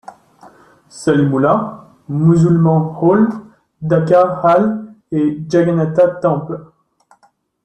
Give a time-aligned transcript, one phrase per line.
[0.89, 3.29] Salimullah musulman Hall,
[3.83, 6.71] Dacca Hall et Jagannath Temple.